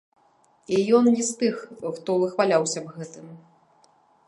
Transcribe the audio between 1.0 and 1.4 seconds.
не з